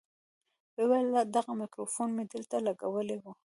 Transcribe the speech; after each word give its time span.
ويې 0.75 0.83
ويل 0.89 1.07
دغه 1.35 1.51
ميکروفون 1.61 2.09
مې 2.15 2.23
دلته 2.33 2.55
لګولى 2.67 3.17
و. 3.19 3.25